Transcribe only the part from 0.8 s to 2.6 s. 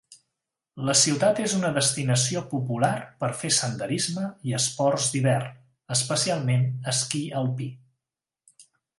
La ciutat és una destinació